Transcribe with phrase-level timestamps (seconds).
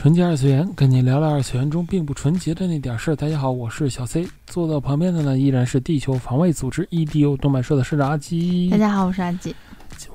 [0.00, 3.14] 纯洁二次元，跟你聊聊二次元中并不纯洁的那点事儿。
[3.14, 8.70] 大家好，我是小 C，坐到旁边的呢依然是地球防卫组织 EDO 动漫社的社长阿基。
[8.70, 9.54] 大家好，我是阿基。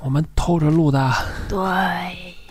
[0.02, 1.14] 我们偷着录的。
[1.48, 1.59] 对，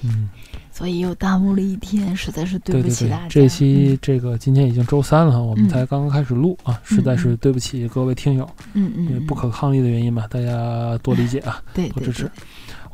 [0.02, 0.28] 嗯，
[0.70, 3.28] 所以又耽误了一天，实在是对不起大家。
[3.28, 12.30] 这期这个今天已经周三了，我们嗯才刚刚开始录啊，实在是对不起各位听友，嗯嗯，因为不可抗力的原因嘛，大家多理解啊，对对多支持对。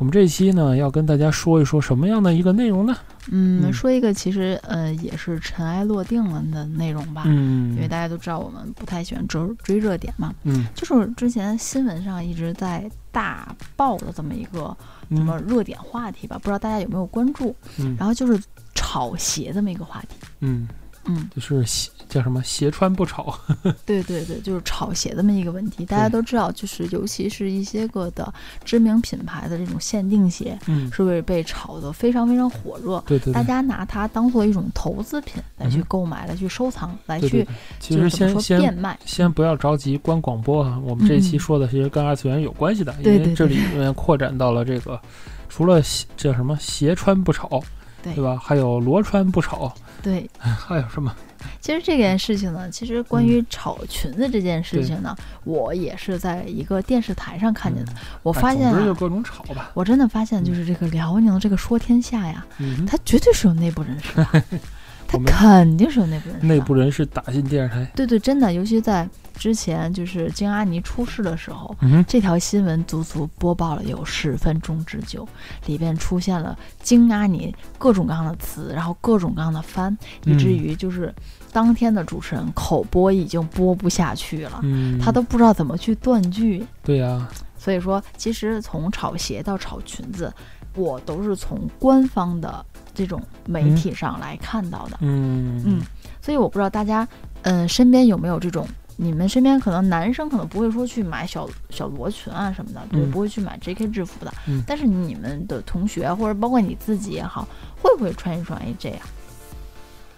[0.01, 2.97] 我们这一期呢，要跟大家说一说什么样的一个内容呢？
[3.31, 3.71] 嗯，嗯。
[3.71, 7.25] 说一个其实呃也是尘埃落定了的内容吧。
[7.27, 10.65] 嗯，因为大家都知道我们不太喜欢追追热点嘛，嗯。
[10.75, 14.75] 就是之前新闻上一直在大爆的这么一个
[15.11, 17.55] 什么嗯热点话题吧，不知道大家有没有关注？
[17.79, 17.95] 嗯。
[17.99, 18.43] 然后就是
[18.75, 20.67] 炒鞋这么一个话题，嗯，
[21.07, 23.39] 嗯，就是鞋叫什么鞋穿不炒，
[23.87, 25.85] 对对对，就是炒鞋这么一个问题。
[25.85, 28.33] 大家都知道，就是尤其是一些个的
[28.65, 33.03] 知名品牌的这种限定鞋，嗯，是会被炒得非常非常火热。
[33.07, 37.45] 对对对，大家拿它当做一种投资品来去购买、来去收藏、来去对对。
[37.45, 38.99] 对，其实就是先先说变卖。
[39.05, 41.41] 先不要着急关广播啊，我们这期嗯。
[41.41, 45.01] 说的其实跟二次元有关系的，因为这里面扩展到了这个，
[45.49, 47.63] 除了鞋叫什么鞋穿不炒，
[48.03, 48.39] 对对吧？
[48.43, 51.15] 还有罗川不炒，对， 还有什么？
[51.61, 57.93] 其实这件事情呢，其实关嗯于炒裙子这件事情呢，我也是在一个电视台上看见的。
[58.23, 64.27] 我哎发现就各种炒吧，我真的发现，就是这个辽宁这个说天下呀，嗯哼，它绝对是有内部人士的，
[65.09, 66.47] 它肯定是有内部人士。
[66.47, 69.09] 内部人士打进电视台，对对，真的，尤其在
[69.41, 75.27] 之前就是金阿尼出事的时候，嗯，这条新闻足足播报了有十分钟之久，
[75.65, 81.11] 里边出现了金阿尼各种各样的词，然后各种各样的翻，以至嗯于就是
[81.51, 86.63] 当天的主持人口播已经播不下去了，嗯，他都不知道怎么去断句。
[86.83, 87.27] 对呀，
[87.57, 90.31] 所以说，其实从炒鞋到炒裙子，
[90.75, 94.99] 我都是从官方的这种媒体上来看到的。
[95.01, 95.81] 嗯嗯，
[96.21, 97.09] 所以我不知道大家，
[97.41, 98.69] 嗯、身边有没有这种？
[99.03, 104.31] 你们身边可能男生可能不会说去买小小罗裙啊什么的，对，嗯不会去买 JK 制服的。
[104.47, 107.49] 嗯但是你们的同学啊或者包括你自己也好，
[107.81, 109.01] 会不会穿一双 AJ 啊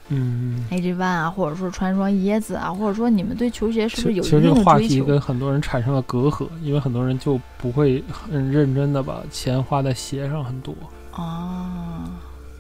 [0.08, 0.66] 嗯。
[0.70, 5.00] ，AJ One 啊，或者说穿一双椰子啊，或者说你们对球鞋是不是有一其实这个话题？
[5.00, 10.74] 跟很多人产生了隔阂，因为很多人就不会很认真的把钱花在鞋上很多。
[11.12, 12.02] 哦，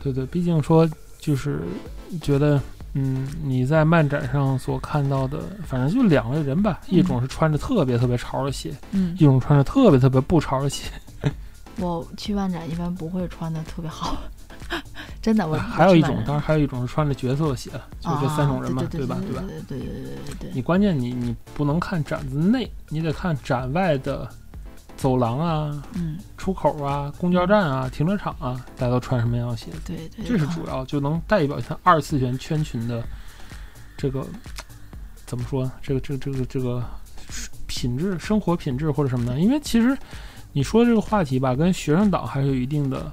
[0.02, 0.88] 对对，毕竟说
[1.18, 1.62] 就是
[2.20, 2.60] 觉得，
[2.94, 10.84] 嗯，你在漫展上所看到的，反正就两类人吧，一种是穿着特别特别潮的鞋，嗯一，种穿着特别特别不潮的鞋，
[11.78, 14.16] 我去漫展一般不会穿的特别好，
[15.22, 15.56] 真的我。
[15.56, 17.70] 还有一种，当当然还有一种是穿着角色的鞋，
[18.00, 19.16] 就这三种人嘛，啊、对吧？
[19.20, 19.44] 对对吧？
[19.46, 24.28] 对对对对对对你关键你你不能看展子内，你得看展外的
[25.02, 33.02] 走廊啊、嗯，出口啊、公交站啊、停车场啊，大家都穿什么样的鞋对，这是主要，就能代表一下二次元圈群的
[33.96, 34.24] 这个
[35.26, 35.68] 怎么说？
[35.82, 36.84] 这个这个这个这个
[37.66, 39.40] 品质、生活品质或者什么的。
[39.40, 39.98] 因为其实
[40.52, 43.12] 你说这个话题吧，跟学生党还是有一定的、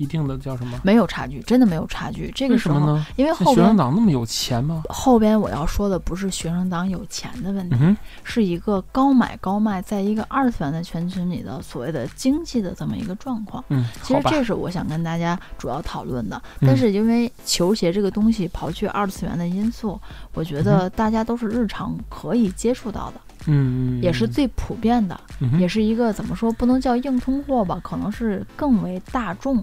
[0.00, 0.80] 一定的叫什么？
[0.82, 2.32] 没有差距，真的没有差距。
[2.34, 3.06] 这个时候，为什么呢？
[3.16, 4.82] 因为后像学生党那么有钱吗？
[4.88, 7.94] 后边我要说的不是学生党有钱的问题，嗯，
[8.24, 13.62] 是一个高买高卖，在一个二次元的圈群里的所谓的经济的这么一个状况。
[13.68, 20.00] 嗯，其实，这是我想跟大家主要讨论的，嗯但是因为球鞋这个东西刨去二次元的因素，
[20.32, 29.62] 我觉得大家都是日常可以接触到的，嗯，嗯也是，最普遍的，嗯也是一个怎么说不能叫硬通货吧，可能是更为大众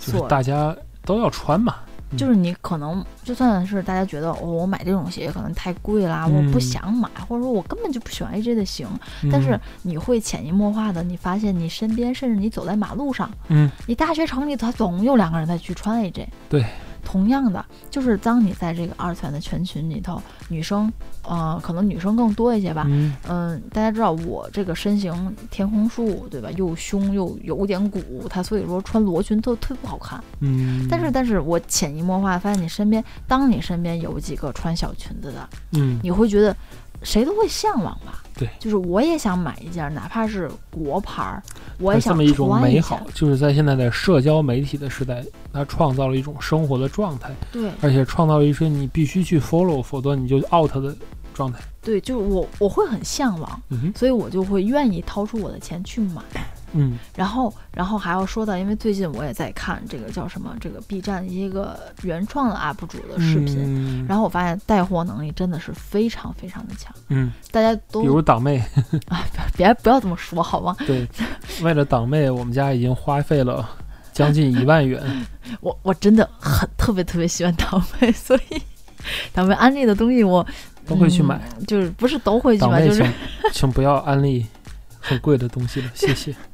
[0.00, 0.74] 就是大家
[1.04, 1.76] 都要穿嘛。
[2.10, 2.18] 嗯。
[2.18, 6.34] 就是你可能就算是大家觉得哦，我买这种鞋可能太贵啦，嗯。
[6.34, 8.88] 我不想买，或者说我根本就不喜欢 AJ 的型，
[9.30, 16.26] 但是你会潜移默化的，你发现你身边，甚至你走在马路上，嗯，你大学城里他总有两个人在去穿 AJ。
[16.48, 16.64] 对，
[17.10, 20.92] 同样的，就是当你在这个二次元的全群里头，女生，
[21.22, 22.84] 呃，可能女生更多一些吧。
[22.88, 25.12] 嗯嗯，大家知道我这个身形
[25.50, 26.48] 天空树，对吧？
[26.52, 30.22] 又胸又有点鼓，它所以说穿罗裙特特别不好看。
[30.38, 36.56] 嗯，但是，但是我潜移默化发现，你身边，当你身边有几个穿小裙子的，嗯你会觉得
[37.02, 38.22] 谁都会向往吧？
[38.36, 41.42] 对就是我也想买一件，哪怕是国牌儿，
[41.78, 50.96] 我也想有这么一种美好，就是在现在的社交媒体的时代，它创造了一种生活的状态，对而且创造了一些你必须去 follow，否则你就 out 的
[51.34, 51.58] 状态。
[51.82, 56.22] 对，就是我我会很向往，嗯哼，所以我就会愿意掏出我的钱去买。
[56.72, 56.98] 嗯。
[57.16, 68.58] 然后，然后还要说到，因为最近我也在看这个叫什么，这个 B 站一个原创的 UP 主的视频，嗯、然后我发现带货能力真的是非常非常的强，嗯，大家都比如党妹，
[69.08, 69.24] 啊，
[69.56, 70.76] 别不要这么说好吗？
[70.86, 71.06] 对，
[71.62, 73.68] 为了党妹，我们家已经花费了
[74.12, 75.02] 将近一万元。
[75.60, 78.62] 我我真的很特别特别喜欢党妹，所以
[79.32, 80.46] 党妹安利的东西我
[80.86, 83.12] 都会去买，嗯就是不是都会去买，就是请
[83.52, 84.46] 请不要安利
[85.00, 86.34] 很贵的东西了，谢谢。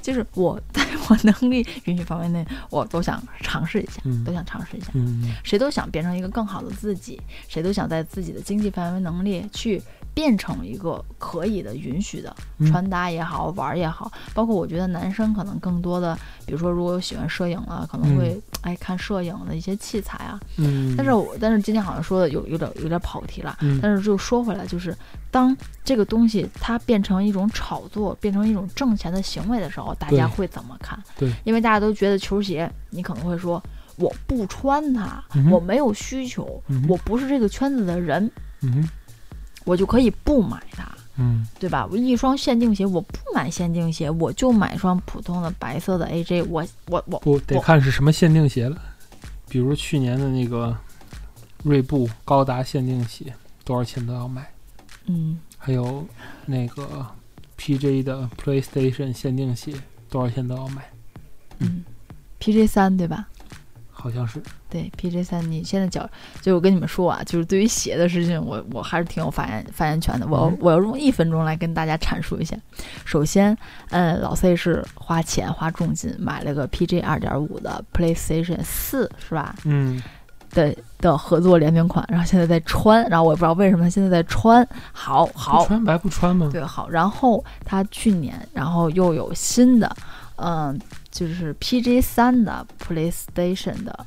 [0.00, 4.86] 就是我在我能力允许范围内，我都想尝试一下，嗯都想尝试一下。
[4.94, 9.82] 嗯谁都想变成一个更好的自己，谁都想在自己的经济范围能力去
[10.14, 12.66] 变成一个可以的、允许的嗯。
[12.70, 14.10] 穿搭也好、玩也好。
[14.34, 16.16] 包括我觉得男生可能更多的，
[16.46, 20.38] 比如说如果有喜欢摄影了，可能会爱看摄影的一些器材啊。
[20.56, 23.56] 嗯，但是我但是今天好像说的有有点有点跑题了。
[23.60, 23.78] 嗯。
[23.82, 24.96] 但是就说回来，就是
[25.30, 30.98] 当这个东西它变成一种炒作，变成一种挣钱的行为的时候，大家会怎么看？
[31.18, 33.62] 对，因为大家都觉得球鞋，你可能会说
[33.96, 38.30] 我不穿它，嗯我没有需求，嗯我不是这个圈子的人，
[39.64, 41.86] 我就可以不买它，嗯对吧？
[41.90, 48.80] 我一双限定鞋，我不买限定鞋，我就买双普通的白色的 AJ，我我我不得我看是什么限定鞋了，
[49.48, 50.76] 比如去年的那个
[51.62, 53.32] 锐步高达限定鞋，
[53.64, 54.50] 多少钱都要买。
[55.06, 56.06] 嗯还有
[56.46, 57.06] 那个
[57.58, 59.74] PJ 的 PlayStation 限定鞋，
[60.08, 60.82] 多少钱都要买，
[61.58, 61.84] 嗯
[62.40, 63.28] ，PJ 三对吧？
[64.00, 64.42] 好像是。
[64.68, 66.08] 对 PJ 三，你现在脚
[66.40, 70.26] 就我跟你们说啊，就是对于鞋的事情，我我还是挺有发言发言权的。
[70.26, 72.56] 我嗯我要用一分钟来跟大家阐述一下。
[73.04, 73.56] 首先，
[73.90, 79.54] 嗯，老 C 是花钱花重金买了个 PJ 二点五的 PlayStation 四，是吧？
[79.64, 80.02] 嗯
[80.52, 84.66] 的的合作联名款，然后现在在穿，然后我也不知道为什么他现在在穿。
[84.92, 86.48] 好好，穿白不穿吗？
[86.52, 86.88] 对，好。
[86.90, 89.96] 然后他去年，然后又有新的，
[90.36, 90.76] 嗯、
[91.10, 94.06] 就是 PG 三的 PlayStation 的，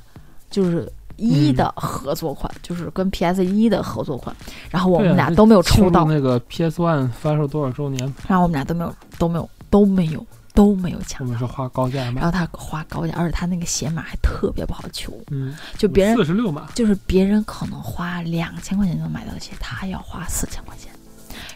[0.49, 4.35] 就是一嗯的合作款，就是跟 PS 一的合作款。
[4.69, 8.01] 然后我们俩都没有抽到，那个 PS One 发售多少周年？
[8.27, 11.25] 然后我们俩都没有都没有都没有都没有抢到。
[11.25, 12.31] 我们是花高价买然后。
[12.31, 16.67] 他花高价，而且他那个鞋码还特别不好求，嗯，就别人四十六码。
[16.73, 20.91] 就是别人可能花两千块钱就能买到的鞋，他要花四千块钱，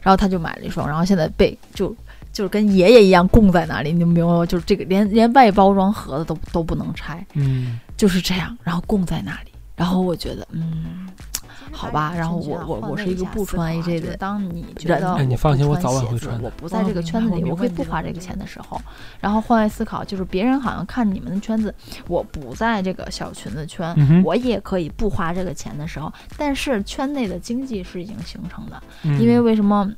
[0.01, 1.95] 然后他就买了一双，然后现在被就
[2.37, 4.45] 就是跟爷爷一样供在那里，你明白吗？
[4.45, 11.09] 就是这个连连外包装盒子都都不能拆，嗯就是这样，然后供在那里，然后我觉得嗯。
[11.69, 18.81] 好吧，然后我我我是一个不穿 AJ 的当你觉，得哎你放心我早晚会穿我不在这个圈子里，哦我可以不花这个钱的时候，
[19.19, 21.73] 然后换位思考，就是别人好像看你们的圈子，
[22.07, 29.91] 我不在这个小裙子圈，我也可以不花这个钱的时候，但是圈内的经济是已经形成的，嗯因为为什么？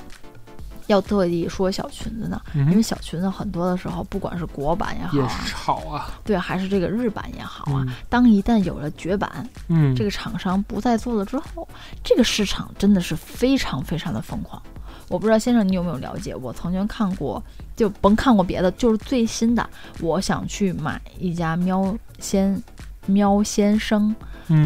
[0.89, 2.41] 要特地说小裙子呢？
[2.53, 6.19] 嗯因为小裙子很多的时候，不管是国版也好啊。
[6.23, 11.67] 对，还是这个日版也好啊，嗯当一旦有了绝版，嗯，这个厂商不再做了之后，
[12.03, 14.61] 这个市场真的是非常非常的疯狂。
[15.09, 16.35] 我不知道先生你有没有了解？
[16.35, 17.41] 我曾经看过，
[17.75, 19.69] 就甭看过别的，就是最新的，
[20.01, 22.61] 我想去买一家喵先
[23.07, 24.15] 喵先生嗯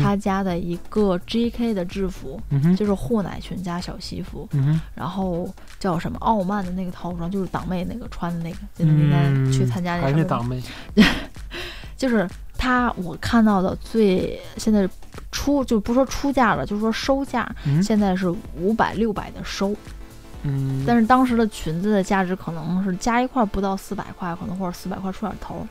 [0.01, 1.73] 他家的一个 J.K.
[1.73, 10.61] 的制服，嗯就是护奶裙加小西服，嗯然后叫什么傲慢的那个套装，就是党妹那个穿的那个，就那天去参加那什么是党妹。
[11.95, 12.27] 就是
[12.57, 14.87] 他，我看到的最现在
[15.31, 19.73] 出就不说出价了，就是说收价，嗯现在是五百六百的收，
[20.41, 25.65] 嗯，但是当时的裙子的价值可能是加一块不到四百块，可能或者四百块出点头。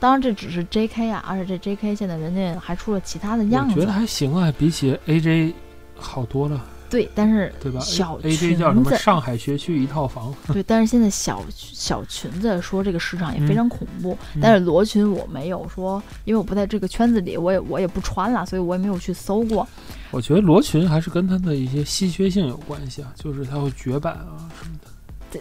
[0.00, 1.10] 当然这只是 J.K.
[1.10, 1.94] 啊，而且这 J.K.
[1.94, 5.52] 现在人家还出了其他的样子我觉得，还行啊，比起 AJ
[5.94, 8.96] 好多了，对，但是对吧小？AJ 叫什么？
[8.96, 10.34] 上海学区一套房。
[10.52, 19.68] 对，但是现在小小裙子说这个市场也非常恐怖，嗯但是罗裙我没有说，因为我不在这个圈子里，我也我也不穿了，所以我也没有去搜过。
[20.10, 25.40] 我觉得罗裙还是跟它的一些稀缺性有关系啊，就是它会绝版啊什么的。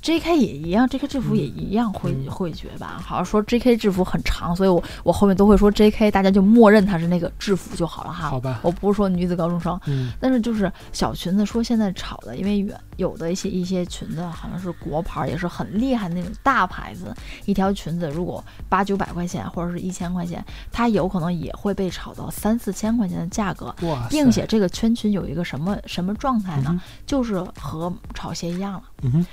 [0.00, 0.36] J.K.
[0.38, 1.08] 也一样，J.K.
[1.08, 3.02] 制服也一样会、嗯会觉吧？
[3.04, 3.76] 好像说 J.K.
[3.76, 6.10] 制服很长，所以我我后面都会说 J.K.
[6.10, 8.30] 大家就默认它是那个制服就好了哈。
[8.30, 17.12] 好吧，我不是说女子高中生，嗯但是就是小裙子，说现在炒的，因为远有的一些一些裙子好像是国牌儿，也是很厉害的那种大牌子，
[17.44, 23.74] 一条裙子如果八九百块钱或者是一千块钱，它有可能也会被炒到三四千块钱的价格，
[24.08, 26.68] 并且这个圈裙有一个什么什么状态呢？
[26.70, 28.82] 嗯就是和炒鞋一样了。
[29.02, 29.26] 嗯哼，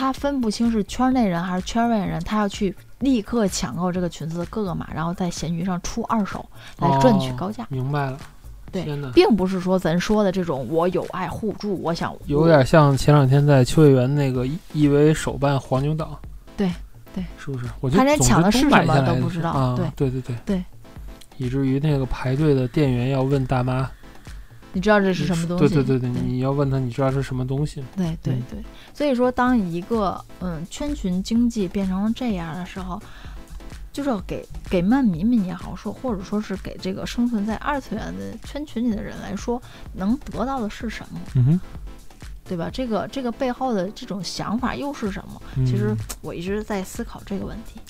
[0.00, 6.42] 他分不清是圈内人还是圈外人，他要去立刻抢购这个裙子的各个码，然后在闲鱼上出二手
[6.78, 7.66] 来赚取哦高价。
[7.68, 8.18] 明白了，
[8.72, 16.18] 对，并不是说咱说的这种我有爱互助，我想有点像前两天在秋叶原那个一维手办黄牛党，
[16.56, 16.72] 对
[17.14, 17.66] 对，是不是？
[17.82, 20.10] 我觉得他连抢的是什么都不知道啊，对对。
[20.10, 20.64] 对对对，
[21.36, 23.86] 以至于那个排队的店员要问大妈
[24.72, 25.74] 你知道这是什么东西？
[25.74, 27.86] 对对对对，你要问他，你知道是什么东西吗？
[27.96, 33.02] 对对嗯对，所以说，当一个嗯圈群经济变成了这样的时候，
[33.92, 39.60] 就是要给给漫迷们也好说，或者说是给这个生存在二次元的圈群里的人来说，
[39.94, 41.60] 能得到的是什么，嗯哼，
[42.44, 42.70] 对吧？
[42.72, 45.42] 这个这个背后的这种想法又是什么？
[45.66, 47.80] 其实嗯我一直在思考这个问题。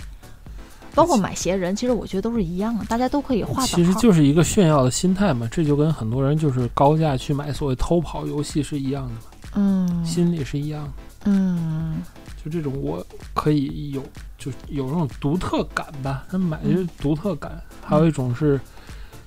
[0.94, 3.94] 包括买鞋人，其实我觉得都是一样的，大家都可以画其实。
[3.94, 9.20] 就是一个炫耀的心态嘛，这就跟很多人就是高价去买所谓偷跑游戏是一样的嘛，
[9.54, 10.92] 嗯心理是一样的。
[11.24, 12.02] 嗯
[12.42, 14.02] 就这种我可以有，
[14.38, 16.24] 就有那种独特感吧。
[16.30, 18.58] 他买的是独特感，还有一种是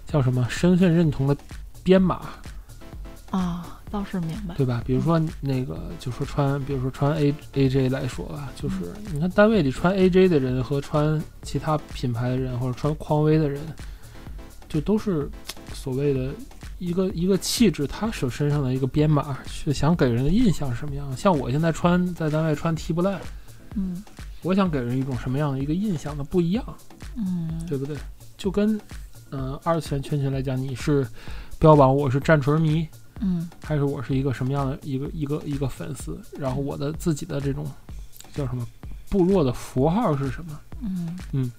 [0.07, 1.37] 叫什么身份认同的
[1.83, 2.21] 编码，
[3.29, 4.55] 啊，倒是明白。
[4.55, 4.81] 对吧？
[4.83, 8.77] 比如说那个，就说穿，比如说穿 A A J 来说吧，就是
[9.13, 13.61] 你看单位里穿 A J 的人和穿其他品牌的人，或者穿匡威的人，
[14.67, 15.29] 就都是
[15.75, 16.31] 所谓的
[16.79, 21.15] 一个一个气质，他手身上的一个编码，是想给人的印象是什么样。
[21.15, 23.21] 像我现在穿在单位穿 T 不烂，
[23.75, 24.03] 嗯
[24.41, 26.23] 我想给人一种什么样的一个印象呢？
[26.23, 26.65] 不一样，
[27.15, 27.95] 嗯，对不对？
[28.37, 28.75] 就跟
[29.29, 31.07] 嗯、呃二次元圈圈来讲，你是
[31.59, 32.85] 标榜我是战锤迷，
[33.19, 36.19] 嗯还是我是一个什么样的一个一个一个粉丝？
[36.37, 37.65] 然后我的自己的这种
[38.33, 38.65] 叫什么
[39.09, 40.59] 部落的符号是什么？
[40.81, 41.51] 嗯嗯，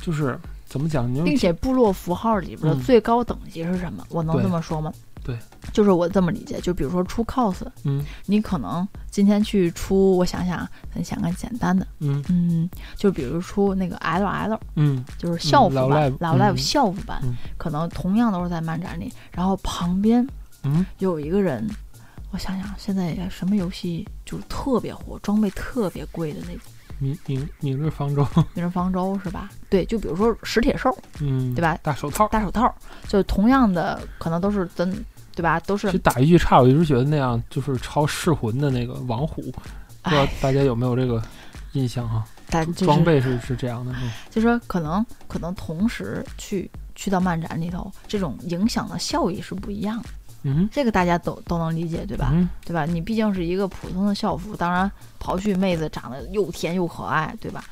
[0.00, 1.12] 就是怎么讲？
[1.12, 4.04] 你并且部落符号里边的嗯最高等级是什么？
[4.10, 4.92] 我能这么说吗？
[5.24, 5.36] 对，
[5.72, 20.24] 就是我这么理解，就比如说出 cos，嗯你可能今天去出，我想想，咱想个简单的，嗯嗯，就比如出那个 LL，嗯就是校服版 live 嗯校服版嗯，可能同样都是在漫展里，然后旁边
[20.66, 21.68] 嗯有一个人，
[22.30, 26.60] 我想想，现在什么游戏就是特别火，装备特别贵的那种，
[26.98, 29.50] 明明明日方舟， 明日方舟是吧？
[29.70, 32.26] 对，就比如说史铁兽，嗯，对吧大手套。
[32.28, 32.74] 大手套，
[33.08, 34.90] 就同样的可能都是真，
[35.34, 35.60] 对吧？
[35.60, 39.42] 都是其实打一句岔，我一直觉得那样就是超噬魂的那个王虎，
[40.02, 41.22] 不知道哎，大家有没有这个
[41.72, 42.24] 印象哈？
[42.48, 50.08] 但就是装备是是这样的，嗯就说可能可能同时去去到漫展里头，这种影响的效益是不一样的。
[50.46, 52.30] 嗯这个大家都都能理解，对吧？
[52.32, 52.84] 嗯对吧？
[52.84, 57.64] 你毕竟是一个普通的校服，当然刨去妹子长得又甜又可爱，对吧？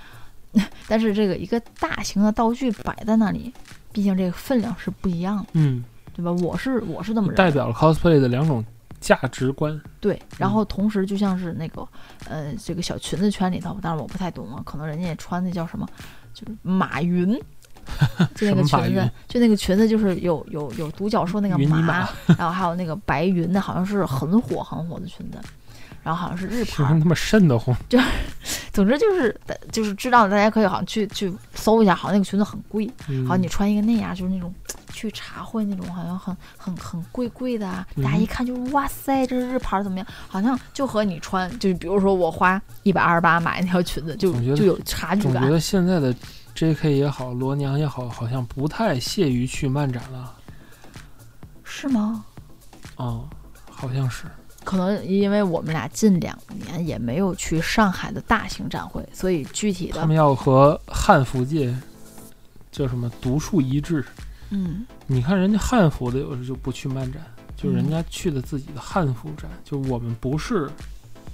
[0.87, 3.53] 但是这个一个大型的道具摆在那里，
[3.93, 6.31] 毕竟这个分量是不一样的，嗯，对吧？
[6.33, 8.65] 我是我是这么认为代表了 cosplay 的两种
[9.01, 9.81] 价值观。
[10.01, 11.87] 对，然后同时就像是那个
[12.29, 15.89] 呃这个小裙子圈里头，当然我不太懂啊，可能人家也穿那叫什么，
[16.33, 17.37] 就是马云。
[18.35, 25.39] 就那个裙子，就那个裙子，就是有有有独角兽那个云尼马马，然后还有那个白云的，好像是很火很火的裙子，
[26.03, 27.77] 然后好像是日牌儿，他妈瘆得慌。
[28.73, 34.53] 总之就是就是知道大家可以好像去去搜一下，好像那个裙子很贵，嗯好像你穿一个那样就是那种
[34.93, 40.07] 去茶会那种，好像很很很贵贵的啊，大家一嗯看就是哇塞，这是日牌怎么样？
[40.27, 45.35] 好像就和你穿，就是比如说我花一百二十八买那条裙子，就就有差距感。
[45.35, 46.13] 总觉得现在的
[46.55, 46.97] J.K.
[46.97, 50.35] 也好，罗娘也好，好像不太屑于去漫展了。
[51.63, 52.25] 是吗？
[52.99, 53.29] 嗯，
[53.71, 54.25] 好像是。
[54.63, 61.77] 可能因为我们俩近两年也没有去上海的大型展会，所以具体的他们要和汉服界
[62.73, 64.03] 叫什么独树一帜。
[64.51, 67.21] 嗯你看人家汉服的有时就不去漫展，
[67.57, 69.51] 就人嗯家去的自己的汉服展。
[69.63, 70.71] 就我们不是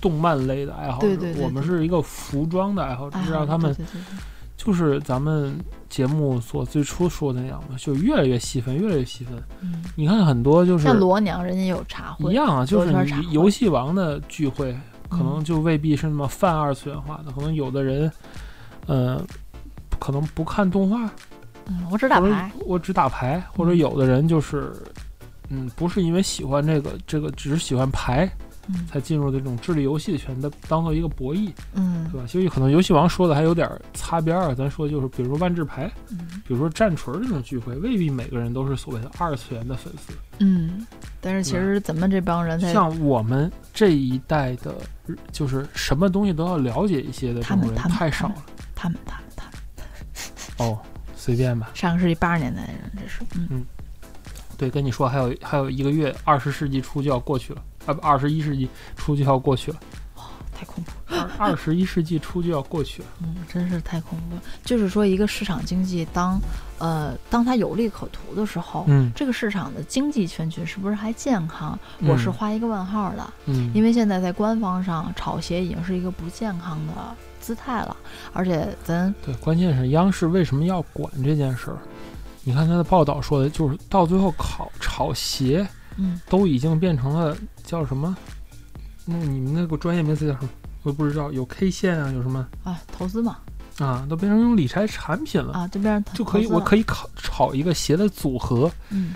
[0.00, 4.18] 动漫类的爱好者，对对对我们是一个服装的爱好者，哎让他们对对对对
[4.62, 9.42] 就是咱们节目所最初说的那样嘛，就越来越细分，越来越细分。
[9.62, 12.92] 嗯，你看很多就是像罗娘人家有茶会，一样啊，就是
[13.30, 14.76] 游戏王的聚会，
[15.08, 15.44] 可能嗯。
[15.44, 18.12] 就未必是那么泛二次元化的，可能有的人，
[18.86, 19.24] 呃，
[19.98, 21.10] 可能不看动画，
[21.66, 23.78] 嗯，我只打牌，我只打牌，或者嗯。
[23.78, 24.74] 有的人就是，
[25.48, 28.30] 嗯，不是因为喜欢这个这个，只是喜欢牌，
[28.74, 32.26] 嗯才进入的这种智力游戏圈的当做一个博弈，嗯对吧？
[32.28, 40.12] 其实可能游戏王说的还有点儿擦边儿啊，咱说就是比如说万智牌，嗯比如说战锤这种聚会，未必每个人都是所谓的二次元的粉丝。
[40.38, 40.86] 嗯，
[41.20, 44.74] 但是其实咱们这帮人在像我们这一代的，
[45.30, 48.34] 就是什么东西都要了解一些的这种人太少了。
[48.74, 50.78] 他们他们他们哦，
[51.14, 51.70] 随便吧。
[51.74, 53.64] 上个世纪八十年代的人，这是嗯
[54.56, 59.78] 对，跟你说还有还有一个月，二十世纪初就要过去了，啊不，二十一世纪初就要过去了，
[60.52, 60.90] 太恐怖。
[61.08, 63.08] 二 二十一世纪初就要过去了。
[63.22, 64.42] 嗯，真是太恐怖了。
[64.64, 66.40] 就是说，一个市场经济当
[66.78, 71.78] 呃当它有利可图的时候，嗯这个市场的经济全局是不是还健康？
[72.02, 73.32] 我是嗯画一个问号的。
[73.46, 76.92] 嗯，因为现在在官方上炒鞋已经是一个不健康的
[77.40, 77.96] 姿态了，
[78.32, 81.78] 而且咱对，关键是央视为什么要管这件事儿？
[82.44, 85.66] 你看他的报道说的，就是到最后考炒鞋
[85.96, 86.20] 嗯。
[86.28, 88.16] 都已经变成了叫什么？
[89.04, 90.48] 那你们那个专业名词叫什么？
[90.82, 92.46] 我也不知道，有 K 线啊，有什么？
[92.64, 93.38] 啊投资嘛。
[93.78, 95.54] 啊，都变成一种理财产品了。
[95.54, 99.14] 啊这边就可以，我可以考炒一个鞋的组合，嗯。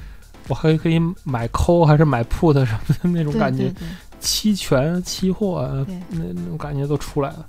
[0.49, 3.65] 我还可以买 call 还是买 put 什么的那种感觉。
[3.65, 3.89] 对，对
[4.21, 7.47] 期权、期货啊，那那种感觉都出来了，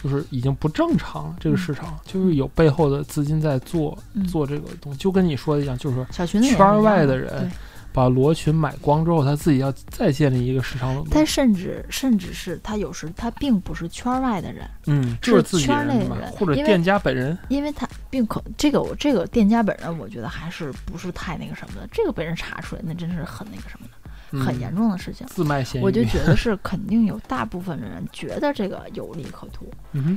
[0.00, 1.36] 就是已经不正常了。
[1.40, 1.58] 这个嗯。
[1.58, 1.98] 市场。
[2.04, 4.24] 就是有背后的资金在做嗯。
[4.24, 6.06] 做这个东西，就跟你说的一样，就是
[6.42, 7.50] 圈外的人对
[7.98, 11.24] 把罗群买光之后，他自己要再建立一个市场垄他。
[11.24, 17.36] 甚至甚至是他有时他并不是圈儿外的人，嗯，就是是自己圈儿内的，人或者店家本人。
[17.48, 25.26] 因为他并可这个我这个店家本人，我觉得还是不是太那个什么的，这个被人查出来，那真是很那个什么的，很嗯严重的事情。
[25.26, 25.84] 自卖嫌疑。
[25.84, 29.68] 我就觉得是 肯定有大部分的人觉得这个有利可图，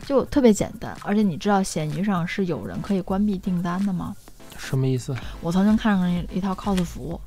[0.05, 0.95] 就特别简单。
[1.03, 4.15] 而且你知道闲鱼上是有人可以关闭订单的吗？
[4.57, 5.15] 什么意思？
[5.41, 7.19] 我曾经看上一一套 cos 服，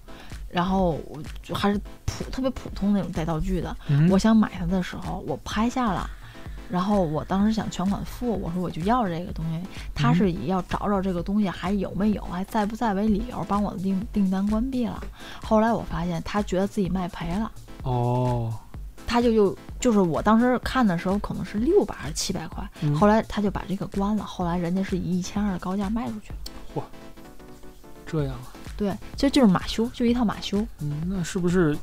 [0.55, 6.09] 然后我就还是普特别普通那种带道具的，嗯我想买它的时候，我拍下了。
[6.71, 9.61] 然后我当时想全款付，我说我就要这个东西，
[9.95, 15.03] 他嗯是以要找找这个东西还有没有，还在不在为理由帮我的订订单关闭了。
[15.43, 17.51] 后来我发现他觉得自己卖赔了，
[17.83, 18.55] 哦，
[19.07, 26.37] 他就又就是我当时看的时候可能是六百还是七百块，嗯后来他就把这个关了，后来人家是以一千二的高价卖出去了。
[26.77, 26.83] 嚯
[28.07, 28.54] 这样啊。
[28.77, 30.59] 对，就就是马修，就一套马修。
[30.81, 31.77] 嗯，那是不是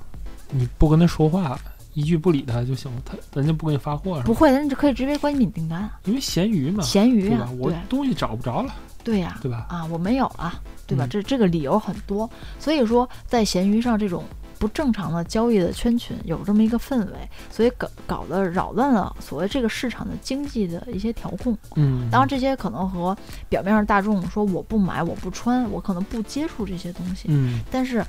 [0.49, 1.59] 你不跟他说话，
[1.93, 3.01] 一句不理他就行了？
[3.05, 4.25] 他人家不给你发货是吧？
[4.25, 9.67] 不会，人家可以直接关闭你订单啊，因为闲鱼嘛，闲鱼啊我东西找不着了，对呀、对吧？
[9.69, 10.53] 啊，我没有了，
[10.85, 11.05] 对吧？
[11.05, 12.29] 嗯这这个理由很多，
[12.59, 14.23] 所以说在闲鱼上这种
[14.61, 21.57] 不正常的交易的圈群有这么一个氛围，所以搞搞得扰乱了所谓这个市场的经济的一些调控。
[21.75, 23.17] 嗯，当然，这些可能和
[23.49, 28.05] 表面上大众说我不买、我不穿、我可能不接触这些东西，嗯但是。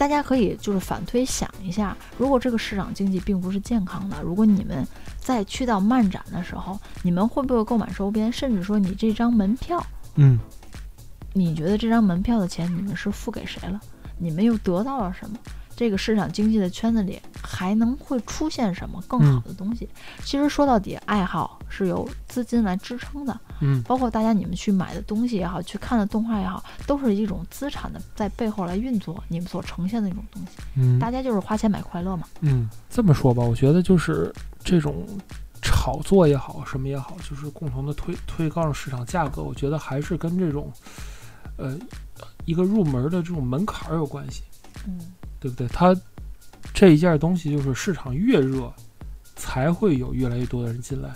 [0.00, 4.82] 大家可以就是反推想一下，如果这个市场经济并不是健康的，如果你们
[5.18, 8.32] 在去到漫展的时候，你们会不会购买周边？
[8.32, 9.78] 甚至说你这张门票，
[10.14, 10.38] 嗯
[11.34, 13.78] 你觉得这张门票的钱你们是付给谁了？
[14.16, 15.36] 你们又得到了什么？
[15.80, 19.88] 这个市场经济的圈子里还能会出现什么更好的东西？
[20.22, 30.58] 其实说到底，爱好是由资金来支撑的，嗯包括大家你们去买的东西也好，去看的动画也好，都是一种资产的在背后来运作你们所呈现的一种东西。
[30.76, 32.28] 嗯大家就是花钱买快乐嘛。
[32.40, 34.30] 嗯，这么说吧，我觉得就是
[34.62, 35.06] 这种
[35.62, 40.70] 炒作也好，什么也好，就是共同的推推高了市场价格，我觉得还是跟这种
[41.56, 41.74] 呃
[42.44, 44.42] 一个入门的这种门槛儿有关系。
[44.86, 45.00] 嗯
[45.40, 45.66] 对不对？
[45.68, 45.96] 它
[46.72, 48.72] 这一件东西就是市场越热，
[49.34, 51.10] 才会有越来越多的人进来。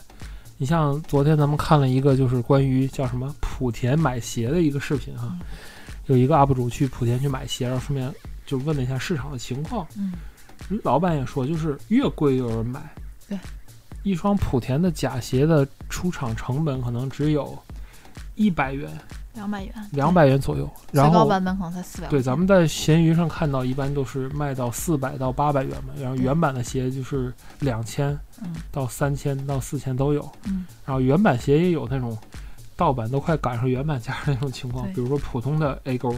[0.56, 5.40] 你像昨天咱们看了一个就是关于叫什么莆田买鞋的一个视频哈嗯，
[6.06, 8.12] 有一个 UP 主去莆田去买鞋，然后顺便
[8.46, 9.86] 就问了一下市场的情况。
[9.96, 10.12] 嗯
[10.82, 12.80] 老板也说，就是越贵越有人买。
[13.28, 13.36] 对，
[14.02, 17.58] 一双莆田的假鞋的出厂成本可能只有
[18.36, 18.88] 一百元、
[19.34, 22.08] 两百元，两百元左右，最然后高版本可能才四百。
[22.08, 28.54] 对，咱们在闲鱼上看到，一般都是卖到四百到八百元嘛，然后原版的鞋就是两千嗯。
[28.70, 30.64] 到三千到四千都有，嗯。
[30.86, 32.16] 然后原版鞋也有那种
[32.76, 36.14] 盗版都快赶上原版价的那种情况，比如说普通的 A 勾，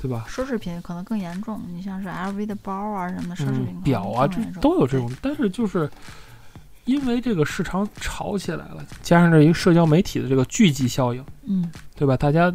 [0.00, 0.24] 对吧？
[0.28, 5.88] 奢侈品可能更严重，你像是 LV 的包啊什么奢侈品嗯，表啊，这都有这种，但是就是
[6.90, 12.16] 因为这个市场炒起来了，加上这一个社交媒体的这个聚集效应，嗯对吧？
[12.16, 12.50] 大家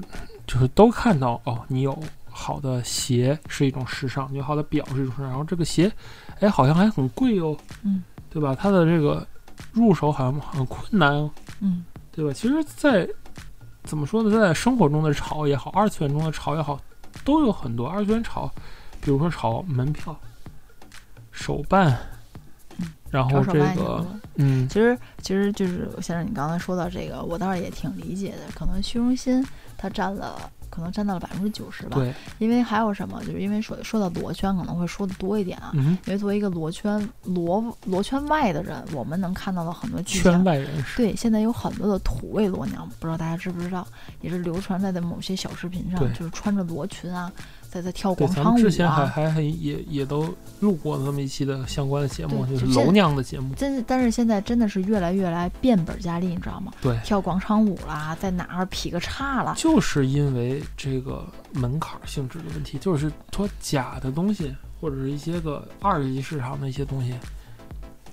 [0.45, 1.97] 就是都看到哦，你有
[2.29, 5.89] 好的鞋是一种时尚，你有好的表是一种时尚，然后这个鞋，
[6.41, 8.53] 哎，好像还很贵哦，嗯对吧？
[8.53, 9.25] 它的这个
[9.71, 12.33] 入手好像很困难哦，嗯对吧？
[12.33, 13.07] 其实，在
[13.83, 16.77] 怎么说呢，在生活中的炒也好，二次元中的炒也好，
[17.23, 18.51] 都有很多二次元炒，
[18.99, 20.17] 比如说炒门票、
[21.31, 21.97] 手办、
[23.15, 24.05] 然后这个。
[24.37, 29.45] 嗯，其实其实就是先生你刚才说到这个，我倒是也挺理解的，可能虚荣心
[29.77, 30.51] 它占了。
[30.67, 43.87] 可能占到了百分之九十吧，对，因为还有什么，就是因为说说到罗圈可能会说的多一点啊，嗯，因为作为一个罗圈罗罗圈外的人，我们能看到的很多迹圈，外人士，对，现在有很多的土味罗娘，不知道大家知不知道，
[44.19, 47.31] 也是流传在的某些小视频上，就是穿着罗裙啊，
[47.75, 49.05] 在在跳，广场舞咱们之前还啊。
[49.05, 56.71] 还还也也都录过那么一期的相关的节目，就是楼娘的节目，真，但是现在真的是越来越来变本加厉，你知道吗？
[56.81, 67.13] 对，跳广场舞啦，在哪儿劈个叉啦，就是因为这个门槛儿性质的问题，就是说假的东西或者是一些个二级市场的一些东西，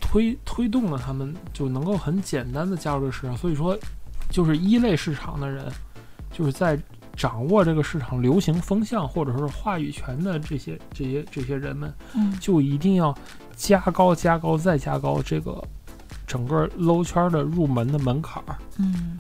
[0.01, 3.37] 推推动了他们就能够很简单的加入这个市场。
[3.37, 3.79] 所以说，
[4.29, 5.65] 就是一类市场的人，
[6.33, 6.77] 就是在
[7.17, 13.17] 掌握这个市场流行风向或者说是话语权的这些这些这些人们，嗯，就一定要
[13.55, 15.63] 加高加高再加高这个
[16.27, 18.57] 整个搂圈的入门的门槛儿。
[18.79, 19.19] 嗯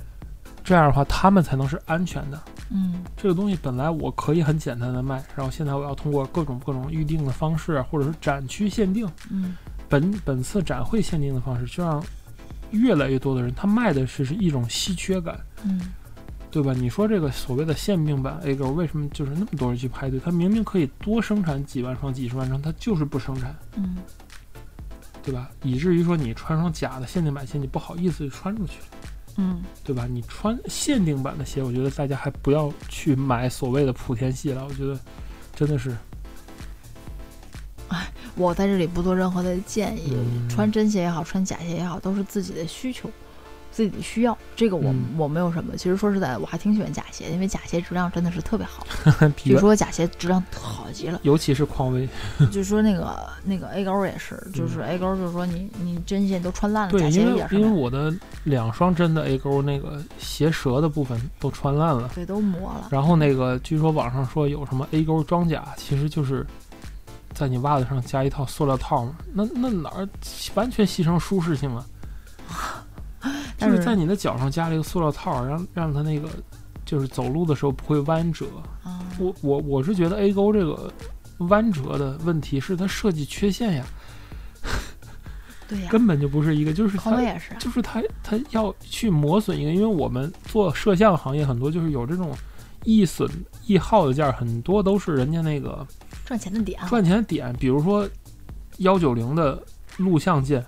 [0.64, 2.40] 这样的话，他们才能是安全的。
[2.70, 9.57] 嗯这个东西本来我可以很简单的卖，然后现在我要通过各种各种预定的方式，或者是展区限定、嗯
[9.88, 12.02] 本本次展会限定的方式，就让
[12.70, 15.92] 越来越多的人他卖的是是一种稀缺感，嗯
[16.52, 16.74] 对吧？
[16.74, 20.20] 你说这个所谓的限定版 A 勾，为什么就是那么多人去排队？
[20.22, 23.96] 它明明可以多生产几万双、几十万双，它就是不生产，嗯，
[25.22, 25.50] 对吧？
[25.62, 28.74] 以至于说你穿双假的限定版鞋，你不好意思穿出去。
[29.38, 30.06] 嗯，对吧？
[30.06, 34.62] 你穿限定版的鞋，我觉得大家还不要去买所谓的莆田系了。
[34.68, 35.00] 我觉得
[35.56, 35.96] 真的是，
[38.34, 43.10] 我在这里不做任何的建议，嗯穿真鞋也好，穿假鞋也好，都是自己的需求。
[43.72, 45.76] 自己的需要，这个我、嗯我没有什么。
[45.76, 48.87] 其实说实在，我还挺喜欢假鞋，因为假鞋质量真的是特别好。
[49.35, 51.18] 比据说假鞋质量好极了。
[51.22, 52.08] 尤其是匡威，
[52.52, 62.88] 就说那个那个 A 勾也是，就是 A 勾，就是说你你针线都穿烂了，假鞋因为因为我的两双真的 A 勾那个鞋舌的部分都穿烂了，对，都磨了。
[62.90, 66.46] 然后那个据说网上说有什么 A 勾装甲，其实就是
[67.32, 70.06] 在你袜子上加一套塑料套嘛，那那哪儿
[70.54, 71.87] 完全牺牲舒适性了？
[73.22, 76.28] 就但是是在你的脚上加了一个塑料套，让让它那个
[76.85, 78.46] 就是走路的时候不会弯折。
[78.82, 80.92] 啊，我我我是觉得 A 勾这个
[81.38, 83.85] 弯折的问题是它设计缺陷呀，
[85.68, 92.35] 对呀，根本就不是一个，就是它也是啊，就是它它要去磨损一个，因为我们做摄像行业很多就是有这种
[92.85, 93.30] 易损
[93.66, 95.87] 易耗的件儿，很多都是人家那个
[96.24, 96.88] 赚钱的点啊。
[96.88, 98.08] 赚钱的点，比如说
[98.78, 99.62] 幺九零的
[99.98, 100.64] 录像键，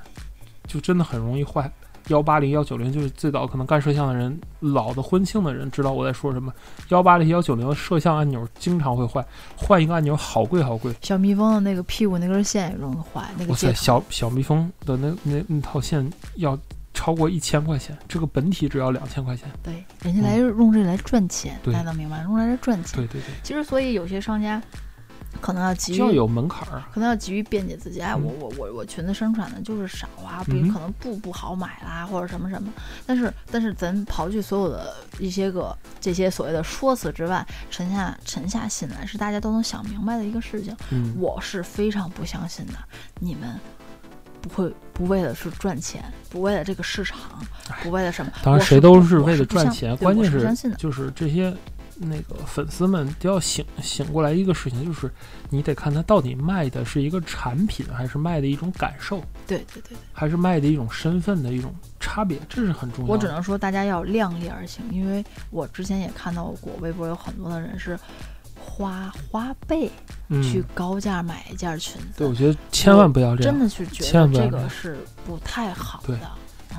[0.69, 1.73] 就真的很容易坏。
[2.09, 6.53] 幺八零、幺九零就是最早可能干摄像的人，老的婚庆的人知道我在说什么。
[6.91, 9.25] 幺八零、幺九零摄像按钮经常会坏，
[9.57, 10.95] 换一个按钮好贵好贵。
[11.01, 16.59] 小蜜蜂的那个屁股那根线也容易坏，那个哇塞，小小蜜蜂的那那那套线要
[16.93, 19.49] 超过一千块钱，这个本体只要两千块钱。
[19.63, 22.23] 对，人家来用这来赚钱，大家能明白？
[22.23, 22.97] 用这来赚钱。
[22.97, 24.63] 对对对，其实，所以有些商家
[25.41, 26.83] 可能要急于就要有门槛儿。
[26.93, 32.73] 可能要急于辩解自己，哎，嗯我我我我裙子生产的就是少啊，比可能布不好买啦，或者什么什么。
[33.07, 40.77] 但是但是咱刨去所有的一些个这些所谓的说辞之外，沉下沉下心来，是大家都能想明白的一个事情。
[40.91, 42.75] 嗯，我是非常不相信的，
[43.21, 43.59] 你们
[44.41, 47.19] 不会不为了是赚钱，不为了这个市场，
[47.83, 48.33] 不为了什么？
[48.43, 51.55] 当然谁都是为了赚钱，关键是就是这些
[51.99, 55.11] 那个粉丝们都要醒醒过来一个事情，就是
[55.51, 63.13] 你得看他到底卖的是一个产品，还是卖的一种感受，对对对对，还是卖的一种身份的一种差别，这是很重要的。
[63.13, 67.99] 我只能说大家要量力而行，因为我之前也看到过微博有很多的人是
[68.59, 69.91] 花花呗
[70.43, 73.61] 去嗯，高价买一件裙子，对，我觉得千万不要这样真。
[73.61, 76.31] 的是觉得这个是不太好对的。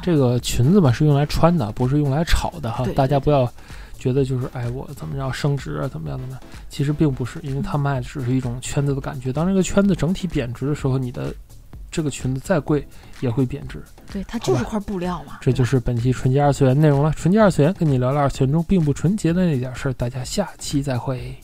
[0.03, 3.49] 这个裙子嘛是用来穿的，不是用来炒的哈对，大家不要
[3.97, 9.31] 觉得就是哎我怎么着升值啊怎么样怎么样，其实并不是，因为它卖的只是一种圈子的感觉。
[9.33, 11.33] 当这个圈子整体贬值的时候，你的
[11.91, 12.85] 这个裙子再贵
[13.21, 13.81] 也会贬值。
[14.11, 15.37] 对，它就是块布料嘛。
[15.41, 17.11] 这就是本期纯洁二次元内容了。
[17.13, 21.35] 纯洁二次元跟你聊聊二次元中并不纯洁的那点事儿，大家下期再会。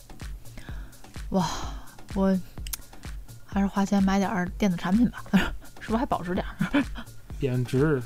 [1.30, 1.48] 哇
[2.14, 2.38] 我
[3.46, 5.24] 还是花钱买点儿电子产品吧，
[5.80, 6.84] 是不是还保值点儿？
[7.40, 8.02] 贬值